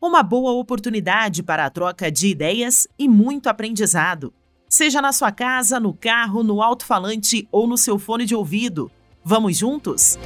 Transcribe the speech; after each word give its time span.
Uma 0.00 0.22
boa 0.22 0.52
oportunidade 0.52 1.42
para 1.42 1.66
a 1.66 1.70
troca 1.70 2.08
de 2.08 2.28
ideias 2.28 2.86
e 2.96 3.08
muito 3.08 3.48
aprendizado. 3.48 4.32
Seja 4.68 5.02
na 5.02 5.12
sua 5.12 5.32
casa, 5.32 5.80
no 5.80 5.92
carro, 5.92 6.44
no 6.44 6.62
alto-falante 6.62 7.48
ou 7.50 7.66
no 7.66 7.76
seu 7.76 7.98
fone 7.98 8.24
de 8.24 8.32
ouvido. 8.32 8.88
Vamos 9.24 9.56
juntos? 9.56 10.16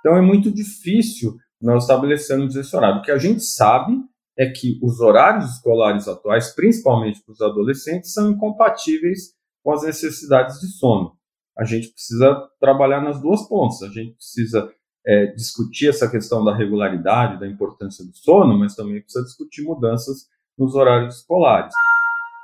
Então 0.00 0.16
é 0.16 0.20
muito 0.20 0.50
difícil 0.50 1.36
nós 1.62 1.84
estabelecermos 1.84 2.56
esse 2.56 2.74
horário. 2.74 2.98
O 2.98 3.02
que 3.02 3.12
a 3.12 3.18
gente 3.18 3.44
sabe 3.44 3.96
é 4.36 4.50
que 4.50 4.76
os 4.82 4.98
horários 4.98 5.52
escolares 5.52 6.08
atuais, 6.08 6.52
principalmente 6.52 7.22
para 7.22 7.32
os 7.32 7.40
adolescentes, 7.40 8.12
são 8.12 8.28
incompatíveis 8.28 9.34
com 9.62 9.72
as 9.72 9.84
necessidades 9.84 10.58
de 10.58 10.66
sono 10.66 11.17
a 11.58 11.64
gente 11.64 11.88
precisa 11.88 12.48
trabalhar 12.60 13.00
nas 13.00 13.20
duas 13.20 13.46
pontas. 13.48 13.82
A 13.82 13.88
gente 13.88 14.14
precisa 14.14 14.72
é, 15.04 15.26
discutir 15.26 15.88
essa 15.88 16.08
questão 16.08 16.44
da 16.44 16.54
regularidade, 16.54 17.40
da 17.40 17.48
importância 17.48 18.04
do 18.04 18.16
sono, 18.16 18.56
mas 18.56 18.76
também 18.76 19.00
precisa 19.00 19.24
discutir 19.24 19.64
mudanças 19.64 20.28
nos 20.56 20.74
horários 20.74 21.16
escolares. 21.16 21.72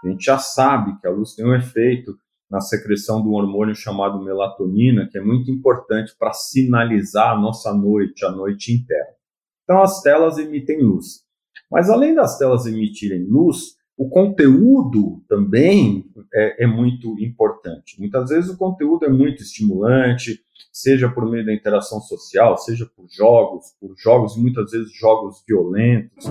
A 0.05 0.09
gente 0.09 0.25
já 0.25 0.39
sabe 0.39 0.99
que 1.01 1.07
a 1.07 1.11
luz 1.11 1.35
tem 1.35 1.47
um 1.47 1.55
efeito 1.55 2.19
na 2.51 2.61
secreção 2.61 3.23
do 3.23 3.33
hormônio 3.33 3.75
chamado 3.75 4.23
melatonina, 4.23 5.09
que 5.11 5.17
é 5.17 5.23
muito 5.23 5.51
importante 5.51 6.15
para 6.19 6.33
sinalizar 6.33 7.33
a 7.33 7.41
nossa 7.41 7.73
noite, 7.73 8.25
a 8.25 8.31
noite 8.31 8.73
interna. 8.73 9.15
Então, 9.63 9.83
as 9.83 10.03
telas 10.03 10.39
emitem 10.39 10.83
luz. 10.83 11.25
Mas, 11.71 11.89
além 11.89 12.15
das 12.15 12.37
telas 12.37 12.67
emitirem 12.67 13.25
luz, 13.25 13.77
o 13.97 14.09
conteúdo 14.09 15.23
também 15.29 16.11
é, 16.35 16.65
é, 16.65 16.67
muito 16.67 17.17
importante. 17.21 18.01
Muitas 18.01 18.29
vezes 18.29 18.51
o 18.51 18.59
conteúdo 18.59 19.05
é 19.05 19.09
muito 19.09 19.41
estimulante, 19.41 20.41
seja 20.73 21.09
por 21.09 21.31
meio 21.31 21.47
da 21.47 21.55
interação 21.55 22.01
social, 22.01 22.59
seja 22.59 22.85
por 22.85 23.07
jogos, 23.09 23.67
por 23.81 23.95
jogos 23.97 24.37
e 24.37 24.41
muitas 24.41 24.73
vezes 24.73 24.93
jogos 24.93 25.45
violentos. 25.47 26.27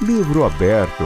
Livro 0.00 0.44
aberto. 0.44 1.04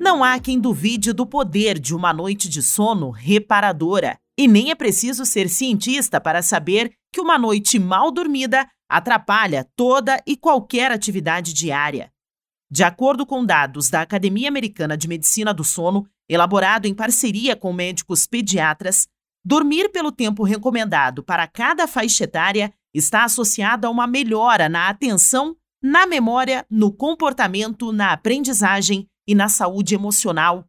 Não 0.00 0.22
há 0.22 0.38
quem 0.38 0.60
duvide 0.60 1.12
do 1.12 1.26
poder 1.26 1.78
de 1.78 1.94
uma 1.94 2.12
noite 2.12 2.48
de 2.48 2.62
sono 2.62 3.10
reparadora. 3.10 4.18
E 4.38 4.48
nem 4.48 4.70
é 4.70 4.74
preciso 4.74 5.26
ser 5.26 5.48
cientista 5.48 6.20
para 6.20 6.42
saber 6.42 6.92
que 7.12 7.20
uma 7.20 7.38
noite 7.38 7.78
mal 7.78 8.10
dormida 8.10 8.66
atrapalha 8.96 9.66
toda 9.74 10.22
e 10.26 10.36
qualquer 10.36 10.92
atividade 10.92 11.52
diária. 11.52 12.12
De 12.70 12.84
acordo 12.84 13.26
com 13.26 13.44
dados 13.44 13.90
da 13.90 14.00
Academia 14.00 14.48
Americana 14.48 14.96
de 14.96 15.08
Medicina 15.08 15.52
do 15.52 15.64
Sono, 15.64 16.06
elaborado 16.28 16.86
em 16.86 16.94
parceria 16.94 17.54
com 17.56 17.72
médicos 17.72 18.26
pediatras, 18.26 19.08
dormir 19.44 19.90
pelo 19.90 20.12
tempo 20.12 20.42
recomendado 20.44 21.22
para 21.22 21.46
cada 21.46 21.86
faixa 21.86 22.24
etária 22.24 22.72
está 22.94 23.24
associado 23.24 23.86
a 23.86 23.90
uma 23.90 24.06
melhora 24.06 24.68
na 24.68 24.88
atenção, 24.88 25.56
na 25.82 26.06
memória, 26.06 26.64
no 26.70 26.92
comportamento, 26.92 27.92
na 27.92 28.12
aprendizagem 28.12 29.08
e 29.26 29.34
na 29.34 29.48
saúde 29.48 29.94
emocional, 29.94 30.68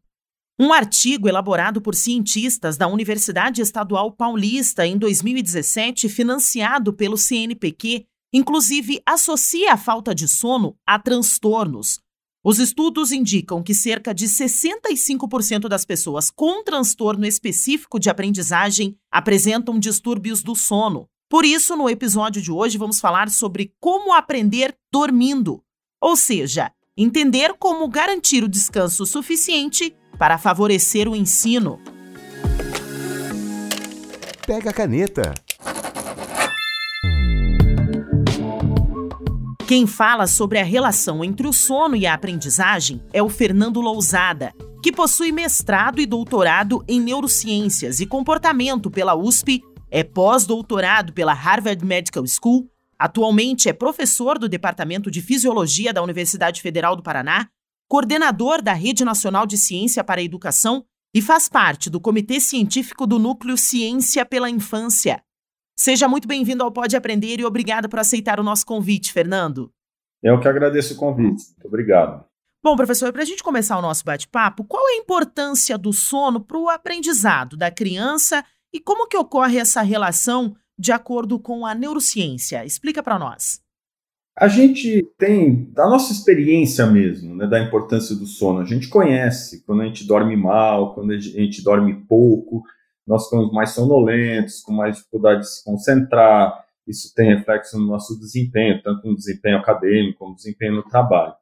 um 0.60 0.72
artigo 0.72 1.28
elaborado 1.28 1.82
por 1.82 1.96
cientistas 1.96 2.78
da 2.78 2.88
Universidade 2.88 3.62
Estadual 3.62 4.12
Paulista 4.12 4.86
em 4.86 4.98
2017, 4.98 6.08
financiado 6.08 6.94
pelo 6.94 7.18
CNPq, 7.18 8.06
inclusive 8.34 9.00
associa 9.06 9.74
a 9.74 9.78
falta 9.78 10.14
de 10.14 10.28
sono 10.28 10.76
a 10.86 10.98
transtornos. 10.98 12.02
Os 12.44 12.60
estudos 12.60 13.14
indicam 13.14 13.64
que 13.64 13.74
cerca 13.74 14.14
de 14.14 14.26
65% 14.26 15.70
das 15.70 15.86
pessoas 15.86 16.30
com 16.30 16.62
transtorno 16.62 17.26
específico 17.26 17.98
de 17.98 18.10
aprendizagem 18.10 18.98
apresentam 19.10 19.80
distúrbios 19.80 20.44
do 20.44 20.54
sono. 20.54 21.08
Por 21.30 21.46
isso, 21.46 21.78
no 21.78 21.90
episódio 21.90 22.42
de 22.42 22.52
hoje, 22.52 22.78
vamos 22.78 23.00
falar 23.00 23.30
sobre 23.30 23.74
como 23.80 24.14
aprender 24.14 24.76
dormindo, 24.92 25.64
ou 26.02 26.18
seja, 26.18 26.72
entender 26.98 27.54
como 27.58 27.88
garantir 27.88 28.44
o 28.44 28.50
descanso 28.50 29.06
suficiente 29.06 29.96
para 30.18 30.38
favorecer 30.38 31.08
o 31.08 31.16
ensino. 31.16 31.80
Pega 34.46 34.72
a 34.72 34.74
caneta. 34.74 35.34
Quem 39.74 39.88
fala 39.88 40.28
sobre 40.28 40.60
a 40.60 40.64
relação 40.64 41.24
entre 41.24 41.48
o 41.48 41.52
sono 41.52 41.96
e 41.96 42.06
a 42.06 42.14
aprendizagem 42.14 43.02
é 43.12 43.24
o 43.24 43.28
Fernando 43.28 43.82
Lousada, 43.82 44.54
que 44.84 44.92
possui 44.92 45.32
mestrado 45.32 46.00
e 46.00 46.06
doutorado 46.06 46.86
em 46.88 47.02
neurociências 47.02 48.00
e 48.00 48.06
comportamento 48.06 48.92
pela 48.92 49.16
USP, 49.16 49.64
é 49.90 50.04
pós-doutorado 50.04 51.12
pela 51.12 51.34
Harvard 51.34 51.84
Medical 51.84 52.24
School, 52.28 52.70
atualmente 53.00 53.68
é 53.68 53.74
professor 53.74 54.38
do 54.38 54.48
Departamento 54.48 55.10
de 55.10 55.24
Fisiologia 55.24 55.92
da 55.92 56.04
Universidade 56.04 56.62
Federal 56.62 56.96
do 56.96 57.02
Paraná 57.02 57.48
coordenador 57.90 58.62
da 58.62 58.74
Rede 58.74 59.04
Nacional 59.04 59.48
de 59.48 59.58
Ciência 59.58 60.04
para 60.04 60.22
a 60.22 60.24
Educação 60.24 60.86
e 61.16 61.20
faz 61.20 61.50
parte 61.50 61.90
do 61.90 62.00
Comitê 62.00 62.40
Científico 62.40 63.08
do 63.08 63.18
Núcleo 63.18 63.58
Ciência 63.58 64.24
pela 64.24 64.52
Infância. 64.52 65.24
Seja 65.76 66.08
muito 66.08 66.28
bem-vindo 66.28 66.64
ao 66.64 66.72
Pode 66.72 66.96
Aprender 66.96 67.40
e 67.40 67.46
obrigado 67.46 67.90
por 67.90 67.98
aceitar 67.98 68.40
o 68.40 68.44
nosso 68.44 68.64
convite, 68.66 69.12
Fernando. 69.12 69.72
Eu 70.22 70.40
que 70.40 70.48
agradeço 70.48 70.94
o 70.94 70.98
convite. 70.98 71.44
Muito 71.50 71.68
obrigado. 71.68 72.24
Bom, 72.64 72.76
professor, 72.76 73.12
para 73.12 73.24
a 73.24 73.26
gente 73.26 73.44
começar 73.44 73.78
o 73.78 73.82
nosso 73.82 74.06
bate-papo, 74.06 74.64
qual 74.64 74.88
é 74.88 74.94
a 74.94 74.98
importância 74.98 75.78
do 75.78 75.92
sono 75.92 76.40
para 76.40 76.58
o 76.58 76.70
aprendizado 76.70 77.58
da 77.58 77.72
criança 77.72 78.46
e 78.72 78.80
como 78.80 79.08
que 79.08 79.18
ocorre 79.18 79.58
essa 79.58 79.82
relação 79.82 80.56
de 80.78 80.92
acordo 80.92 81.40
com 81.40 81.66
a 81.66 81.74
neurociência? 81.74 82.64
Explica 82.64 83.02
para 83.02 83.18
nós. 83.18 83.60
A 84.38 84.48
gente 84.48 85.04
tem, 85.18 85.72
da 85.72 85.90
nossa 85.90 86.14
experiência 86.14 86.86
mesmo, 86.86 87.36
né, 87.36 87.48
da 87.48 87.60
importância 87.60 88.16
do 88.16 88.26
sono, 88.26 88.60
a 88.60 88.66
gente 88.66 88.88
conhece 88.88 89.64
quando 89.66 89.82
a 89.82 89.86
gente 89.86 90.08
dorme 90.08 90.36
mal, 90.36 90.94
quando 90.96 91.12
a 91.12 91.20
gente 91.20 91.64
dorme 91.64 92.06
pouco, 92.08 92.64
nós 93.06 93.26
ficamos 93.26 93.52
mais 93.52 93.72
sonolentos, 93.72 94.62
com 94.62 94.72
mais 94.72 94.98
dificuldade 94.98 95.42
de 95.42 95.50
se 95.50 95.64
concentrar, 95.64 96.64
isso 96.88 97.14
tem 97.16 97.36
reflexo 97.36 97.80
no 97.80 97.88
nosso 97.88 98.20
desempenho, 98.20 98.82
tanto 98.82 99.08
no 99.08 99.16
desempenho 99.16 99.58
acadêmico 99.58 100.20
como 100.20 100.32
no 100.32 100.38
desempenho 100.38 100.76
no 100.76 100.84
trabalho. 100.84 101.34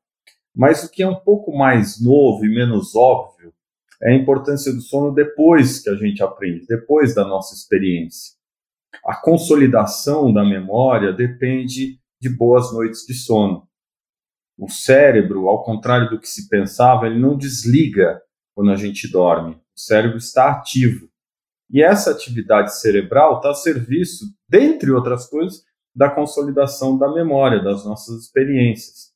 Mas 0.56 0.84
o 0.84 0.92
que 0.92 1.02
é 1.02 1.08
um 1.08 1.16
pouco 1.16 1.56
mais 1.56 2.02
novo 2.02 2.46
e 2.46 2.54
menos 2.54 2.96
óbvio 2.96 3.54
é 4.02 4.12
a 4.12 4.16
importância 4.16 4.74
do 4.74 4.82
sono 4.82 5.14
depois 5.14 5.80
que 5.80 5.90
a 5.90 5.96
gente 5.96 6.22
aprende, 6.22 6.66
depois 6.68 7.16
da 7.16 7.24
nossa 7.24 7.54
experiência. 7.56 8.36
A 9.06 9.16
consolidação 9.16 10.34
da 10.34 10.44
memória 10.44 11.14
depende 11.14 12.00
de 12.20 12.30
boas 12.30 12.74
noites 12.74 13.06
de 13.06 13.14
sono. 13.14 13.68
O 14.58 14.70
cérebro, 14.70 15.48
ao 15.48 15.64
contrário 15.64 16.10
do 16.10 16.20
que 16.20 16.28
se 16.28 16.50
pensava, 16.50 17.08
ele 17.08 17.20
não 17.20 17.38
desliga 17.38 18.22
quando 18.54 18.72
a 18.72 18.76
gente 18.76 19.10
dorme. 19.12 19.54
O 19.54 19.80
cérebro 19.80 20.18
está 20.18 20.52
ativo. 20.52 21.11
E 21.72 21.82
essa 21.82 22.12
atividade 22.12 22.78
cerebral 22.78 23.38
está 23.38 23.52
a 23.52 23.56
serviço, 23.56 24.26
dentre 24.48 24.92
outras 24.92 25.28
coisas, 25.28 25.64
da 25.96 26.10
consolidação 26.10 26.98
da 26.98 27.12
memória, 27.12 27.64
das 27.64 27.86
nossas 27.86 28.24
experiências. 28.24 29.12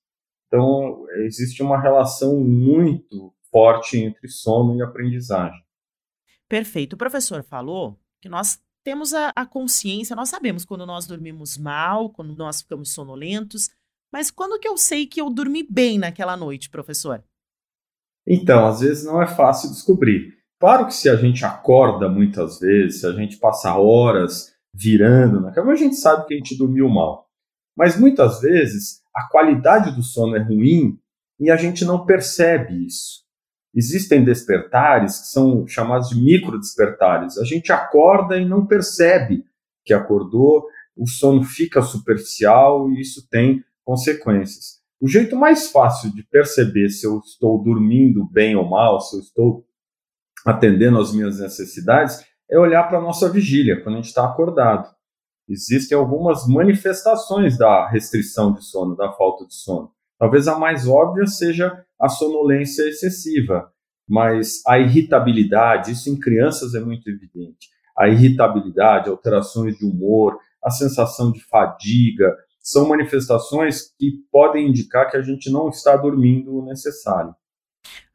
Então, 0.47 1.05
existe 1.25 1.61
uma 1.61 1.81
relação 1.81 2.39
muito 2.39 3.33
forte 3.51 3.97
entre 3.97 4.27
sono 4.27 4.77
e 4.77 4.81
aprendizagem. 4.81 5.61
Perfeito. 6.47 6.93
O 6.93 6.97
professor 6.97 7.43
falou 7.43 7.99
que 8.21 8.29
nós 8.29 8.59
temos 8.83 9.13
a, 9.13 9.31
a 9.35 9.45
consciência, 9.45 10.15
nós 10.15 10.29
sabemos 10.29 10.63
quando 10.63 10.85
nós 10.85 11.07
dormimos 11.07 11.57
mal, 11.57 12.09
quando 12.09 12.35
nós 12.35 12.61
ficamos 12.61 12.91
sonolentos, 12.91 13.69
mas 14.13 14.29
quando 14.29 14.59
que 14.59 14.67
eu 14.67 14.77
sei 14.77 15.07
que 15.07 15.19
eu 15.19 15.29
dormi 15.29 15.65
bem 15.69 15.97
naquela 15.97 16.37
noite, 16.37 16.69
professor? 16.69 17.23
Então, 18.27 18.65
às 18.65 18.79
vezes 18.79 19.03
não 19.03 19.21
é 19.21 19.27
fácil 19.27 19.69
descobrir. 19.71 20.37
Claro 20.65 20.87
que 20.87 20.95
se 20.95 21.07
a 21.07 21.15
gente 21.15 21.45
acorda 21.45 22.09
muitas 22.09 22.59
vezes, 22.59 23.01
se 23.01 23.05
a 23.05 23.11
gente 23.11 23.37
passa 23.37 23.77
horas 23.77 24.51
virando 24.73 25.39
na 25.39 25.51
cama, 25.51 25.73
a 25.73 25.75
gente 25.75 25.95
sabe 25.95 26.25
que 26.25 26.33
a 26.33 26.37
gente 26.37 26.57
dormiu 26.57 26.89
mal. 26.89 27.29
Mas 27.77 27.99
muitas 27.99 28.41
vezes 28.41 29.03
a 29.15 29.29
qualidade 29.29 29.95
do 29.95 30.01
sono 30.01 30.35
é 30.35 30.41
ruim 30.41 30.97
e 31.39 31.51
a 31.51 31.55
gente 31.55 31.85
não 31.85 32.03
percebe 32.03 32.83
isso. 32.83 33.23
Existem 33.75 34.23
despertares 34.23 35.19
que 35.19 35.27
são 35.27 35.67
chamados 35.67 36.09
de 36.09 36.19
microdespertares. 36.19 37.37
A 37.37 37.43
gente 37.43 37.71
acorda 37.71 38.35
e 38.35 38.43
não 38.43 38.65
percebe 38.65 39.45
que 39.85 39.93
acordou, 39.93 40.65
o 40.97 41.05
sono 41.07 41.43
fica 41.43 41.83
superficial 41.83 42.89
e 42.89 43.01
isso 43.01 43.29
tem 43.29 43.63
consequências. 43.83 44.79
O 44.99 45.07
jeito 45.07 45.35
mais 45.35 45.69
fácil 45.69 46.11
de 46.11 46.23
perceber 46.23 46.89
se 46.89 47.05
eu 47.05 47.19
estou 47.19 47.63
dormindo 47.63 48.27
bem 48.31 48.55
ou 48.55 48.67
mal, 48.67 48.99
se 48.99 49.15
eu 49.15 49.19
estou 49.19 49.63
atendendo 50.45 50.99
às 50.99 51.11
minhas 51.11 51.39
necessidades, 51.39 52.23
é 52.49 52.59
olhar 52.59 52.83
para 52.83 52.99
a 52.99 53.01
nossa 53.01 53.27
vigília, 53.29 53.81
quando 53.81 53.95
a 53.95 53.97
gente 53.97 54.09
está 54.09 54.23
acordado. 54.23 54.87
Existem 55.49 55.97
algumas 55.97 56.47
manifestações 56.47 57.57
da 57.57 57.87
restrição 57.87 58.53
de 58.53 58.63
sono, 58.63 58.95
da 58.95 59.11
falta 59.11 59.45
de 59.45 59.55
sono. 59.55 59.91
Talvez 60.17 60.47
a 60.47 60.57
mais 60.57 60.87
óbvia 60.87 61.25
seja 61.25 61.83
a 61.99 62.07
sonolência 62.07 62.83
excessiva, 62.83 63.71
mas 64.07 64.61
a 64.67 64.79
irritabilidade, 64.79 65.91
isso 65.91 66.09
em 66.09 66.19
crianças 66.19 66.73
é 66.73 66.79
muito 66.79 67.09
evidente. 67.09 67.69
A 67.97 68.07
irritabilidade, 68.07 69.09
alterações 69.09 69.77
de 69.77 69.85
humor, 69.85 70.37
a 70.63 70.69
sensação 70.69 71.31
de 71.31 71.43
fadiga, 71.45 72.35
são 72.59 72.87
manifestações 72.87 73.93
que 73.97 74.23
podem 74.31 74.69
indicar 74.69 75.09
que 75.09 75.17
a 75.17 75.21
gente 75.21 75.51
não 75.51 75.69
está 75.69 75.95
dormindo 75.95 76.55
o 76.55 76.65
necessário. 76.65 77.35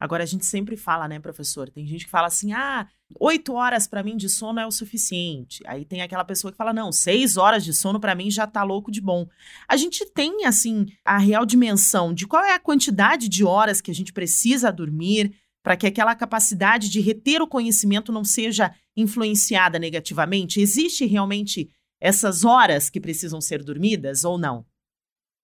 Agora, 0.01 0.23
a 0.23 0.25
gente 0.25 0.47
sempre 0.47 0.75
fala, 0.75 1.07
né, 1.07 1.19
professor? 1.19 1.69
Tem 1.69 1.85
gente 1.85 2.05
que 2.05 2.11
fala 2.11 2.25
assim: 2.25 2.51
ah, 2.53 2.87
oito 3.19 3.53
horas 3.53 3.85
para 3.85 4.01
mim 4.01 4.17
de 4.17 4.27
sono 4.29 4.59
é 4.59 4.65
o 4.65 4.71
suficiente. 4.71 5.61
Aí 5.67 5.85
tem 5.85 6.01
aquela 6.01 6.25
pessoa 6.25 6.51
que 6.51 6.57
fala: 6.57 6.73
não, 6.73 6.91
seis 6.91 7.37
horas 7.37 7.63
de 7.63 7.71
sono 7.71 7.99
para 7.99 8.15
mim 8.15 8.31
já 8.31 8.47
tá 8.47 8.63
louco 8.63 8.91
de 8.91 8.99
bom. 8.99 9.27
A 9.69 9.77
gente 9.77 10.03
tem, 10.07 10.43
assim, 10.45 10.87
a 11.05 11.19
real 11.19 11.45
dimensão 11.45 12.15
de 12.15 12.25
qual 12.25 12.43
é 12.43 12.55
a 12.55 12.59
quantidade 12.59 13.29
de 13.29 13.45
horas 13.45 13.79
que 13.79 13.91
a 13.91 13.93
gente 13.93 14.11
precisa 14.11 14.71
dormir 14.71 15.35
para 15.61 15.77
que 15.77 15.85
aquela 15.85 16.15
capacidade 16.15 16.89
de 16.89 16.99
reter 16.99 17.39
o 17.39 17.47
conhecimento 17.47 18.11
não 18.11 18.23
seja 18.23 18.73
influenciada 18.97 19.77
negativamente? 19.77 20.59
Existe 20.59 21.05
realmente 21.05 21.69
essas 22.01 22.43
horas 22.43 22.89
que 22.89 22.99
precisam 22.99 23.39
ser 23.39 23.63
dormidas 23.63 24.23
ou 24.23 24.39
não? 24.39 24.65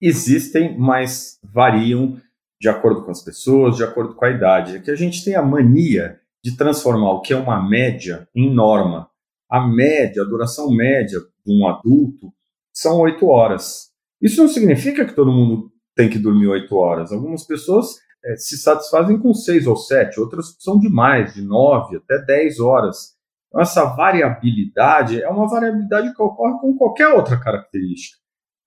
Existem, 0.02 0.76
mas 0.76 1.40
variam 1.44 2.20
de 2.60 2.70
acordo 2.70 3.04
com 3.04 3.12
as 3.12 3.22
pessoas, 3.22 3.76
de 3.76 3.84
acordo 3.84 4.16
com 4.16 4.26
a 4.26 4.32
idade. 4.32 4.76
É 4.76 4.80
que 4.80 4.92
a 4.92 4.96
gente 4.96 5.24
tem 5.24 5.36
a 5.36 5.42
mania 5.42 6.20
de 6.44 6.56
transformar 6.56 7.12
o 7.12 7.22
que 7.22 7.34
é 7.34 7.38
uma 7.38 7.62
média 7.68 8.28
em 8.36 8.54
norma. 8.54 9.10
A 9.50 9.66
média, 9.66 10.24
a 10.24 10.26
duração 10.26 10.70
média 10.72 11.20
de 11.46 11.54
um 11.54 11.68
adulto 11.68 12.34
são 12.74 13.00
oito 13.02 13.28
horas. 13.28 13.92
Isso 14.22 14.42
não 14.42 14.50
significa 14.50 15.06
que 15.06 15.14
todo 15.14 15.32
mundo 15.32 15.72
tem 15.96 16.10
que 16.10 16.20
dormir 16.20 16.48
oito 16.48 16.76
horas. 16.76 17.12
Algumas 17.12 17.44
pessoas 17.46 17.96
é, 18.26 18.36
se 18.36 18.58
satisfazem 18.58 19.18
com 19.20 19.34
seis 19.34 19.66
ou 19.68 19.76
sete, 19.76 20.20
outras 20.20 20.56
são 20.60 20.80
de 20.80 20.90
mais, 20.90 21.34
de 21.34 21.42
nove 21.42 21.98
até 21.98 22.24
dez 22.26 22.60
horas. 22.60 23.16
Então, 23.48 23.62
essa 23.62 23.86
variabilidade 23.96 25.22
é 25.22 25.30
uma 25.30 25.48
variabilidade 25.48 26.14
que 26.14 26.22
ocorre 26.22 26.60
com 26.60 26.78
qualquer 26.78 27.08
outra 27.10 27.40
característica. 27.40 28.18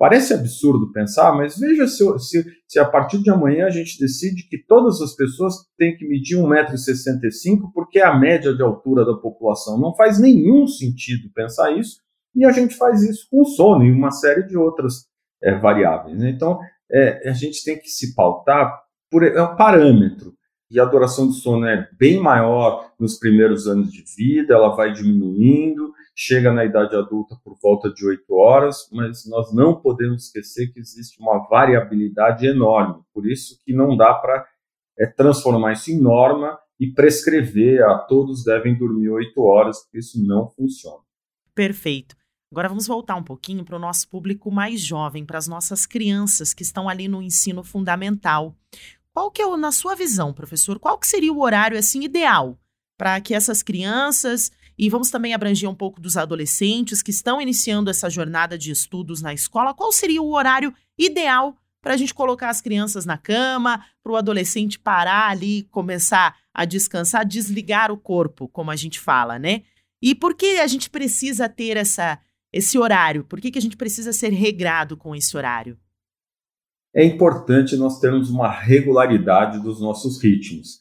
Parece 0.00 0.32
absurdo 0.32 0.90
pensar, 0.92 1.36
mas 1.36 1.58
veja 1.58 1.86
se, 1.86 2.02
se, 2.20 2.42
se, 2.66 2.78
a 2.78 2.86
partir 2.86 3.22
de 3.22 3.28
amanhã 3.28 3.66
a 3.66 3.70
gente 3.70 3.98
decide 3.98 4.48
que 4.48 4.56
todas 4.56 4.98
as 5.02 5.14
pessoas 5.14 5.56
têm 5.76 5.94
que 5.94 6.08
medir 6.08 6.38
1,65m 6.38 7.70
porque 7.74 7.98
é 7.98 8.06
a 8.06 8.18
média 8.18 8.54
de 8.54 8.62
altura 8.62 9.04
da 9.04 9.12
população. 9.12 9.78
Não 9.78 9.94
faz 9.94 10.18
nenhum 10.18 10.66
sentido 10.66 11.30
pensar 11.34 11.72
isso, 11.72 12.00
e 12.34 12.46
a 12.46 12.50
gente 12.50 12.76
faz 12.76 13.02
isso 13.02 13.26
com 13.30 13.44
sono 13.44 13.84
e 13.84 13.92
uma 13.92 14.10
série 14.10 14.44
de 14.44 14.56
outras 14.56 15.04
é, 15.42 15.54
variáveis. 15.58 16.18
Né? 16.18 16.30
Então, 16.30 16.58
é, 16.90 17.28
a 17.28 17.34
gente 17.34 17.62
tem 17.62 17.78
que 17.78 17.90
se 17.90 18.14
pautar 18.14 18.80
por 19.10 19.22
é 19.22 19.42
um 19.42 19.54
parâmetro 19.54 20.32
e 20.70 20.80
a 20.80 20.86
duração 20.86 21.26
do 21.26 21.34
sono 21.34 21.66
é 21.66 21.86
bem 21.98 22.18
maior 22.18 22.90
nos 22.98 23.18
primeiros 23.18 23.66
anos 23.66 23.92
de 23.92 24.02
vida, 24.16 24.54
ela 24.54 24.74
vai 24.74 24.94
diminuindo, 24.94 25.92
chega 26.14 26.52
na 26.52 26.64
idade 26.64 26.94
adulta 26.96 27.36
por 27.42 27.56
volta 27.62 27.92
de 27.92 28.06
8 28.06 28.24
horas, 28.34 28.88
mas 28.92 29.26
nós 29.26 29.52
não 29.54 29.80
podemos 29.80 30.24
esquecer 30.24 30.72
que 30.72 30.80
existe 30.80 31.20
uma 31.20 31.48
variabilidade 31.48 32.46
enorme, 32.46 33.02
por 33.12 33.26
isso 33.26 33.60
que 33.64 33.72
não 33.72 33.96
dá 33.96 34.14
para 34.14 34.46
é, 34.98 35.06
transformar 35.06 35.72
isso 35.72 35.90
em 35.90 36.00
norma 36.00 36.58
e 36.78 36.92
prescrever 36.92 37.82
a 37.84 37.98
todos 37.98 38.44
devem 38.44 38.76
dormir 38.76 39.10
8 39.10 39.40
horas, 39.42 39.82
porque 39.82 39.98
isso 39.98 40.22
não 40.26 40.48
funciona. 40.48 41.02
Perfeito. 41.54 42.16
Agora 42.52 42.68
vamos 42.68 42.86
voltar 42.86 43.14
um 43.14 43.22
pouquinho 43.22 43.64
para 43.64 43.76
o 43.76 43.80
nosso 43.80 44.08
público 44.08 44.50
mais 44.50 44.80
jovem, 44.80 45.24
para 45.24 45.38
as 45.38 45.46
nossas 45.46 45.86
crianças 45.86 46.52
que 46.52 46.62
estão 46.62 46.88
ali 46.88 47.06
no 47.06 47.22
ensino 47.22 47.62
fundamental. 47.62 48.56
Qual 49.12 49.30
que 49.30 49.42
é, 49.42 49.56
na 49.56 49.70
sua 49.70 49.94
visão, 49.94 50.32
professor, 50.32 50.78
qual 50.78 50.98
que 50.98 51.06
seria 51.06 51.32
o 51.32 51.42
horário 51.42 51.78
assim 51.78 52.02
ideal 52.02 52.58
para 52.98 53.18
que 53.18 53.34
essas 53.34 53.62
crianças 53.62 54.52
e 54.82 54.88
vamos 54.88 55.10
também 55.10 55.34
abranger 55.34 55.68
um 55.68 55.74
pouco 55.74 56.00
dos 56.00 56.16
adolescentes 56.16 57.02
que 57.02 57.10
estão 57.10 57.38
iniciando 57.38 57.90
essa 57.90 58.08
jornada 58.08 58.56
de 58.56 58.70
estudos 58.70 59.20
na 59.20 59.34
escola, 59.34 59.74
qual 59.74 59.92
seria 59.92 60.22
o 60.22 60.32
horário 60.32 60.72
ideal 60.98 61.54
para 61.82 61.92
a 61.92 61.96
gente 61.98 62.14
colocar 62.14 62.48
as 62.48 62.62
crianças 62.62 63.04
na 63.04 63.18
cama, 63.18 63.84
para 64.02 64.12
o 64.12 64.16
adolescente 64.16 64.78
parar 64.78 65.28
ali, 65.28 65.64
começar 65.64 66.34
a 66.54 66.64
descansar, 66.64 67.26
desligar 67.26 67.92
o 67.92 67.98
corpo, 67.98 68.48
como 68.48 68.70
a 68.70 68.76
gente 68.76 68.98
fala, 68.98 69.38
né? 69.38 69.64
E 70.00 70.14
por 70.14 70.34
que 70.34 70.58
a 70.58 70.66
gente 70.66 70.88
precisa 70.88 71.46
ter 71.46 71.76
essa, 71.76 72.18
esse 72.50 72.78
horário? 72.78 73.24
Por 73.24 73.38
que, 73.38 73.50
que 73.50 73.58
a 73.58 73.62
gente 73.62 73.76
precisa 73.76 74.14
ser 74.14 74.30
regrado 74.30 74.96
com 74.96 75.14
esse 75.14 75.36
horário? 75.36 75.78
é 76.94 77.04
importante 77.04 77.76
nós 77.76 78.00
termos 78.00 78.30
uma 78.30 78.50
regularidade 78.50 79.62
dos 79.62 79.80
nossos 79.80 80.20
ritmos. 80.22 80.80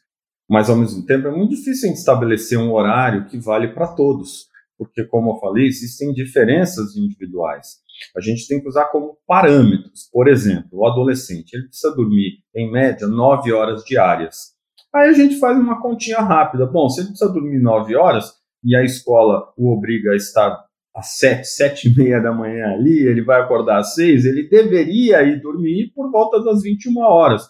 Mas, 0.50 0.70
ao 0.70 0.76
mesmo 0.76 1.06
tempo, 1.06 1.28
é 1.28 1.32
muito 1.32 1.52
difícil 1.52 1.92
estabelecer 1.92 2.58
um 2.58 2.74
horário 2.74 3.26
que 3.28 3.38
vale 3.38 3.68
para 3.68 3.88
todos, 3.88 4.48
porque, 4.78 5.04
como 5.04 5.32
eu 5.32 5.40
falei, 5.40 5.68
existem 5.68 6.12
diferenças 6.12 6.96
individuais. 6.96 7.78
A 8.18 8.22
gente 8.22 8.48
tem 8.48 8.60
que 8.62 8.68
usar 8.68 8.86
como 8.86 9.18
parâmetros. 9.28 10.10
Por 10.12 10.28
exemplo, 10.28 10.70
o 10.80 10.88
adolescente 10.88 11.54
ele 11.54 11.68
precisa 11.68 11.94
dormir, 11.94 12.40
em 12.56 12.72
média, 12.72 13.08
nove 13.08 13.52
horas 13.52 13.84
diárias. 13.84 14.54
Aí 14.94 15.10
a 15.10 15.14
gente 15.14 15.38
faz 15.38 15.58
uma 15.58 15.82
continha 15.82 16.20
rápida. 16.20 16.66
Bom, 16.66 16.90
se 16.90 17.02
ele 17.02 17.10
precisa 17.10 17.32
dormir 17.32 17.60
nove 17.60 17.96
horas 17.96 18.34
e 18.64 18.76
a 18.76 18.84
escola 18.84 19.54
o 19.56 19.72
obriga 19.72 20.14
a 20.14 20.16
estar 20.16 20.66
às 20.96 21.18
sete, 21.18 21.48
sete 21.48 21.88
e 21.88 21.96
meia 21.96 22.20
da 22.20 22.32
manhã 22.32 22.74
ali, 22.74 23.06
ele 23.06 23.22
vai 23.22 23.42
acordar 23.42 23.80
às 23.80 23.94
seis, 23.94 24.26
ele 24.26 24.50
deveria 24.50 25.22
ir 25.22 25.42
dormir 25.42 25.92
por 25.96 26.10
volta 26.12 26.44
das 26.44 26.64
21 26.64 26.98
horas. 27.00 27.48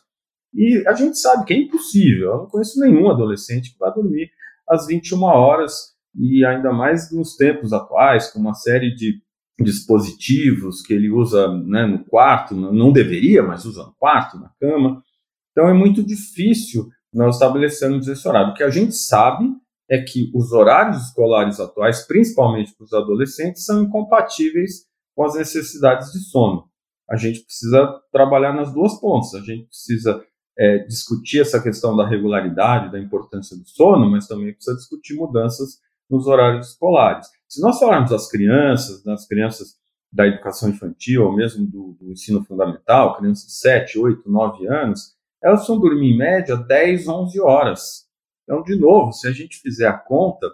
E 0.54 0.84
a 0.88 0.94
gente 0.94 1.18
sabe 1.18 1.46
que 1.46 1.54
é 1.54 1.58
impossível. 1.58 2.32
Eu 2.32 2.38
não 2.40 2.46
conheço 2.48 2.80
nenhum 2.80 3.10
adolescente 3.10 3.72
que 3.72 3.80
vai 3.80 3.94
dormir 3.94 4.30
às 4.68 4.88
21 4.88 5.24
horas, 5.24 5.94
e 6.16 6.44
ainda 6.46 6.72
mais 6.72 7.12
nos 7.12 7.36
tempos 7.36 7.72
atuais, 7.74 8.32
com 8.32 8.40
uma 8.40 8.54
série 8.54 8.94
de 8.94 9.22
dispositivos 9.60 10.82
que 10.82 10.94
ele 10.94 11.10
usa 11.10 11.48
né, 11.66 11.86
no 11.86 12.04
quarto, 12.06 12.56
não 12.56 12.92
deveria, 12.92 13.44
mas 13.44 13.66
usa 13.66 13.84
no 13.84 13.94
quarto, 13.94 14.40
na 14.40 14.50
cama. 14.60 15.04
Então 15.52 15.68
é 15.68 15.74
muito 15.74 16.04
difícil 16.04 16.90
nós 17.14 17.36
estabelecermos 17.36 18.08
esse 18.08 18.28
horário. 18.28 18.52
O 18.52 18.54
que 18.54 18.64
a 18.64 18.70
gente 18.70 18.96
sabe 18.96 19.46
é 19.90 20.02
que 20.02 20.32
os 20.34 20.52
horários 20.52 21.08
escolares 21.08 21.60
atuais, 21.60 22.06
principalmente 22.06 22.74
para 22.76 22.86
os 22.86 22.94
adolescentes, 22.94 23.66
são 23.66 23.84
incompatíveis 23.84 24.86
com 25.16 25.26
as 25.26 25.36
necessidades 25.36 26.12
de 26.12 26.20
sono. 26.20 26.70
A 27.10 27.18
gente 27.18 27.42
precisa 27.42 28.00
trabalhar 28.12 28.54
nas 28.54 28.72
duas 28.72 29.00
pontas. 29.00 29.34
A 29.34 29.42
gente 29.42 29.66
precisa 29.66 30.24
é, 30.58 30.80
discutir 30.80 31.42
essa 31.42 31.62
questão 31.62 31.96
da 31.96 32.08
regularidade, 32.08 32.92
da 32.92 33.00
importância 33.00 33.58
do 33.58 33.68
sono, 33.68 34.10
mas 34.10 34.28
também 34.28 34.54
precisa 34.54 34.76
discutir 34.76 35.16
mudanças 35.16 35.80
nos 36.10 36.28
horários 36.28 36.70
escolares. 36.70 37.28
Se 37.48 37.62
nós 37.62 37.80
falarmos 37.80 38.12
das 38.12 38.30
crianças, 38.30 39.04
das 39.04 39.28
crianças 39.28 39.78
da 40.12 40.28
educação 40.28 40.70
infantil, 40.70 41.26
ou 41.26 41.36
mesmo 41.36 41.66
do, 41.66 41.96
do 42.00 42.12
ensino 42.12 42.44
fundamental, 42.44 43.18
crianças 43.18 43.46
de 43.46 43.54
7, 43.54 44.00
8, 44.00 44.30
9 44.30 44.68
anos, 44.68 45.16
elas 45.42 45.66
vão 45.68 45.80
dormir 45.80 46.14
em 46.14 46.18
média 46.18 46.56
10, 46.56 47.08
11 47.08 47.40
horas. 47.40 48.10
Então, 48.44 48.64
de 48.64 48.76
novo, 48.76 49.14
se 49.14 49.28
a 49.28 49.32
gente 49.32 49.58
fizer 49.58 49.88
a 49.88 49.98
conta, 49.98 50.48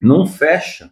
não 0.00 0.26
fecha. 0.26 0.90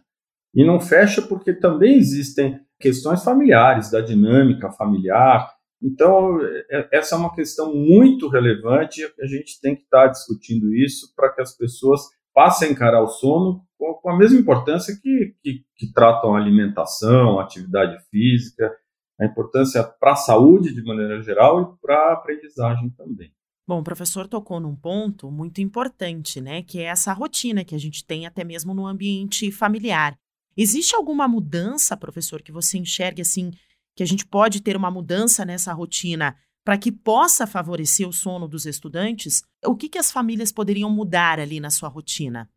E 0.53 0.63
não 0.63 0.79
fecha 0.79 1.21
porque 1.21 1.53
também 1.53 1.97
existem 1.97 2.59
questões 2.79 3.23
familiares, 3.23 3.91
da 3.91 4.01
dinâmica 4.01 4.71
familiar. 4.71 5.51
Então, 5.81 6.41
é, 6.41 6.89
essa 6.91 7.15
é 7.15 7.17
uma 7.17 7.33
questão 7.33 7.73
muito 7.73 8.27
relevante 8.27 9.01
e 9.01 9.23
a 9.23 9.27
gente 9.27 9.59
tem 9.61 9.75
que 9.75 9.83
estar 9.83 10.07
discutindo 10.07 10.73
isso 10.73 11.13
para 11.15 11.33
que 11.33 11.41
as 11.41 11.55
pessoas 11.55 12.01
passem 12.33 12.69
a 12.69 12.71
encarar 12.71 13.01
o 13.01 13.07
sono 13.07 13.65
com 13.77 14.09
a 14.09 14.17
mesma 14.17 14.39
importância 14.39 14.97
que, 15.01 15.35
que, 15.41 15.63
que 15.75 15.93
tratam 15.93 16.35
a 16.35 16.39
alimentação, 16.39 17.39
a 17.39 17.43
atividade 17.43 17.97
física, 18.09 18.71
a 19.19 19.25
importância 19.25 19.83
para 19.83 20.13
a 20.13 20.17
saúde 20.17 20.73
de 20.73 20.83
maneira 20.83 21.21
geral 21.21 21.61
e 21.61 21.81
para 21.81 21.95
a 21.95 22.13
aprendizagem 22.13 22.89
também. 22.91 23.31
Bom, 23.67 23.79
o 23.79 23.83
professor 23.83 24.27
tocou 24.27 24.59
num 24.59 24.75
ponto 24.75 25.29
muito 25.29 25.61
importante, 25.61 26.41
né? 26.41 26.63
Que 26.63 26.79
é 26.79 26.85
essa 26.85 27.13
rotina 27.13 27.63
que 27.63 27.75
a 27.75 27.77
gente 27.77 28.03
tem 28.03 28.25
até 28.25 28.43
mesmo 28.43 28.73
no 28.73 28.87
ambiente 28.87 29.51
familiar. 29.51 30.17
Existe 30.57 30.95
alguma 30.95 31.27
mudança, 31.27 31.95
professor, 31.95 32.41
que 32.41 32.51
você 32.51 32.77
enxergue 32.77 33.21
assim, 33.21 33.51
que 33.99 34.03
a 34.03 34.07
gente 34.07 34.25
pode 34.25 34.61
ter 34.61 34.77
uma 34.77 34.89
mudança 34.89 35.43
nessa 35.43 35.73
rotina 35.73 36.33
para 36.63 36.77
que 36.77 36.89
possa 36.89 37.45
favorecer 37.45 38.07
o 38.07 38.13
sono 38.13 38.47
dos 38.47 38.65
estudantes? 38.65 39.43
O 39.65 39.75
que, 39.75 39.89
que 39.89 39.97
as 39.97 40.09
famílias 40.09 40.53
poderiam 40.53 40.89
mudar 40.89 41.37
ali 41.37 41.59
na 41.59 41.69
sua 41.69 41.89
rotina? 41.89 42.49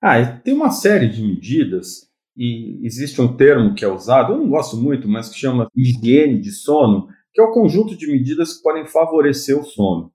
Ah, 0.00 0.24
tem 0.24 0.54
uma 0.54 0.70
série 0.70 1.10
de 1.10 1.22
medidas 1.22 2.10
e 2.34 2.80
existe 2.86 3.20
um 3.20 3.36
termo 3.36 3.74
que 3.74 3.84
é 3.84 3.88
usado, 3.88 4.32
eu 4.32 4.38
não 4.38 4.48
gosto 4.48 4.78
muito, 4.78 5.06
mas 5.06 5.28
que 5.28 5.38
chama 5.38 5.68
higiene 5.76 6.40
de 6.40 6.50
sono, 6.50 7.06
que 7.34 7.42
é 7.42 7.44
o 7.44 7.52
conjunto 7.52 7.94
de 7.94 8.06
medidas 8.06 8.56
que 8.56 8.62
podem 8.62 8.86
favorecer 8.86 9.60
o 9.60 9.64
sono. 9.64 10.10